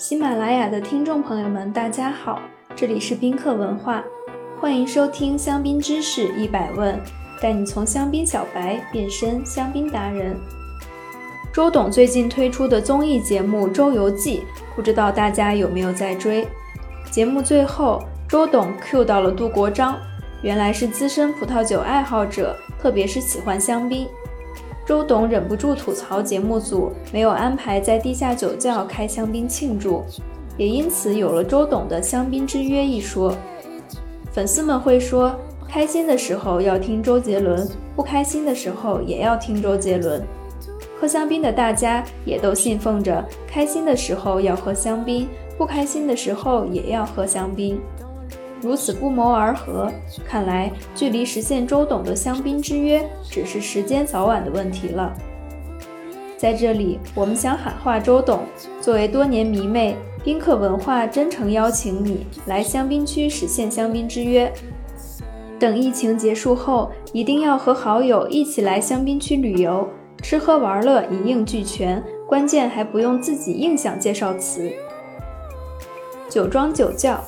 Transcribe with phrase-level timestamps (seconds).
[0.00, 2.40] 喜马拉雅的听众朋友们，大家好，
[2.74, 4.02] 这里是宾客文化，
[4.58, 6.98] 欢迎收听香槟知识一百问，
[7.38, 10.34] 带你从香槟小白变身香槟达人。
[11.52, 14.38] 周董最近推出的综艺节目《周游记》，
[14.74, 16.48] 不知道大家有没有在追？
[17.10, 19.98] 节目最后，周董 Q 到了杜国璋，
[20.40, 24.08] 原来是资深葡萄酒爱好者，特别是喜欢香槟。
[24.90, 30.02] 周董忍不住吐槽节目组没有安排在地下酒窖开香槟庆祝，
[30.56, 33.32] 也因此有了周董的香槟之约一说。
[34.32, 35.32] 粉丝们会说，
[35.68, 37.64] 开心的时候要听周杰伦，
[37.94, 40.20] 不开心的时候也要听周杰伦。
[41.00, 47.80] 喝香槟的大家也都信奉着，开心的时候要喝香槟，不开心的时候也要喝香槟。
[48.62, 49.90] 如此不谋而合，
[50.24, 55.12] 看来距离实现周董的香槟之约只是时间早晚的问题了。
[56.36, 58.40] 在这里，我们想喊话周董，
[58.80, 64.50] 作为多年迷妹，宾客文化真诚邀请你来香槟区实现香槟之约。
[65.58, 69.86] 等疫情结束后，一定要和好友一起来香槟区旅游，
[70.22, 74.70] 吃喝玩乐一应俱全，关键还不用自己硬想介绍词。
[76.30, 77.22] 酒庄酒窖。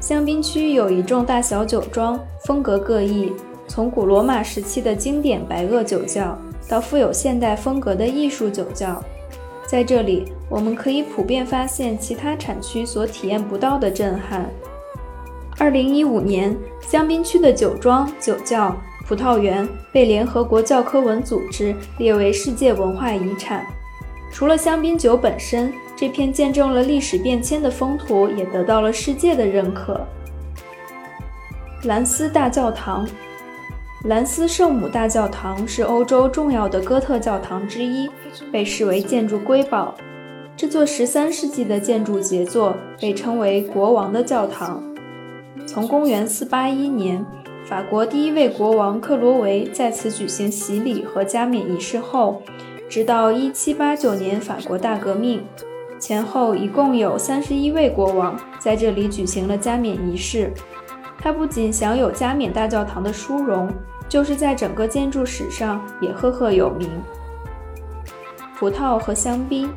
[0.00, 3.32] 香槟区有一众大小酒庄，风格各异，
[3.66, 9.02] 从古罗马时期的经典白垩酒窖，到富有现代风格的艺术酒窖，
[9.66, 14.48] 在这里我们可以普遍发现其他产区所体验不到的震撼。
[15.58, 18.76] 二零一五年，香槟区的酒庄、酒窖、
[19.08, 23.66] 葡萄园被联合国教科文组织列为世界文化遗产。
[24.30, 25.72] 除了香槟酒本身。
[25.96, 29.98] 这片见证了历史变迁的风土也得到了世界的认可。
[31.84, 33.08] 兰斯大教堂，
[34.04, 38.10] 兰斯圣母大教堂是欧洲重要的哥特教堂之一，
[38.52, 39.94] 被视为建筑瑰宝。
[40.54, 44.82] 这座十三世纪的建筑杰作被称为“国王的教堂”。
[45.66, 47.24] 从公元四八一年，
[47.64, 52.42] 法国第一位国王克罗维在此举行洗礼和加冕仪式后，
[52.88, 55.42] 直到一七八九年法国大革命。
[55.98, 60.52] 前后一共有三十一位国王在这里举行了加冕仪式。
[61.18, 63.68] 他不仅享有加冕大教堂的殊荣，
[64.08, 66.88] 就是在整个建筑史上也赫赫有名。
[68.58, 69.70] 葡萄和香槟，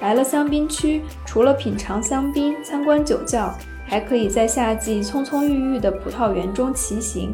[0.00, 3.52] 来了香槟区，除了品尝香槟、参观酒窖，
[3.86, 7.32] 还可以在夏季葱葱郁郁的葡萄园中骑行，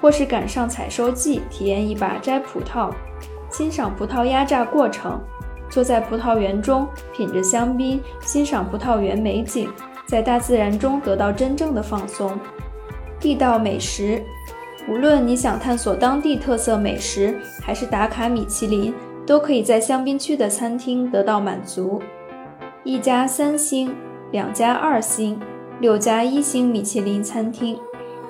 [0.00, 2.90] 或是赶上采收季，体验一把摘葡萄，
[3.50, 5.20] 欣赏葡萄压榨过程。
[5.68, 9.68] 坐在葡萄园中，品着香槟，欣赏葡萄园美景，
[10.06, 12.38] 在大自然中得到真正的放松。
[13.18, 14.22] 地道美食，
[14.88, 18.94] 无论你想探索当地特色美食，还是打卡米其林，
[19.26, 22.00] 都可以在香槟区的餐厅得到满足。
[22.84, 23.94] 一家三星，
[24.30, 25.40] 两家二星，
[25.80, 27.78] 六家一星米其林餐厅。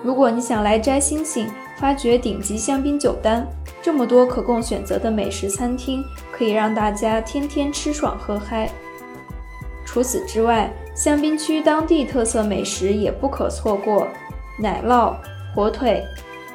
[0.03, 1.47] 如果你想来摘星星，
[1.79, 3.47] 发掘顶级香槟酒单。
[3.83, 8.69] 这么多可供选择的美食餐厅，可以让大家天天吃爽喝嗨。
[9.85, 14.09] 除此之外，香槟区当地特色美食也不可错过，
[14.59, 15.15] 奶酪、
[15.55, 16.03] 火腿、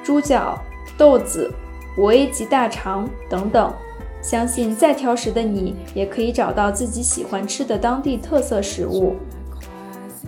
[0.03, 0.61] 猪脚、
[0.97, 1.49] 豆子、
[1.97, 3.73] 五 A 级大肠等等。
[4.21, 9.15] 相信再挑食的你，也可以找到自己喜欢吃的当地特色食物。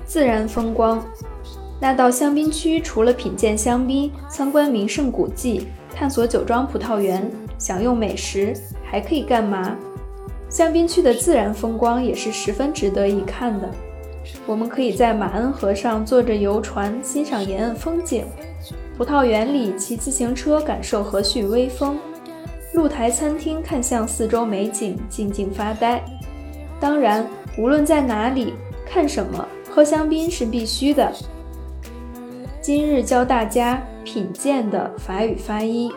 [0.06, 1.04] 自然风光，
[1.84, 5.68] 那到香槟区除了品鉴香槟、参观名胜古迹。
[5.94, 8.54] 探索酒庄葡萄园，享用美食，
[8.86, 9.76] 还可以干嘛？
[10.48, 13.70] 香槟区的自然风光也是十分值得一看的。
[14.46, 18.24] 我们可以在马恩河上坐着游船欣赏沿岸风景，
[18.98, 21.98] 葡萄园里骑自行车感受和煦微风，
[22.76, 26.02] 露台餐厅看向四周美景静静发呆。
[26.80, 27.28] 当然，
[27.58, 28.54] 无论在哪里
[28.86, 31.12] 看什么，喝香槟是必须的。
[32.64, 33.84] 今日教大家。
[34.06, 35.92] 品鉴的法语发音